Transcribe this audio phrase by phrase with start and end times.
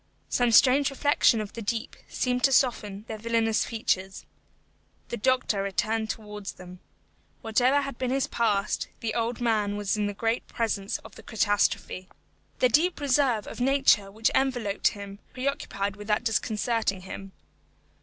[0.29, 4.25] Some strange reflection of the deep seemed to soften their villainous features.
[5.09, 6.79] The doctor returned towards them.
[7.43, 11.21] Whatever had been his past, the old man was great in the presence of the
[11.21, 12.09] catastrophe.
[12.57, 17.33] The deep reserve of nature which enveloped him preoccupied without disconcerting him.